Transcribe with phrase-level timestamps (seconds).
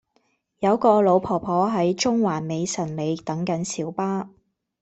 [0.57, 4.31] 有個老婆婆喺中環美臣里等緊小巴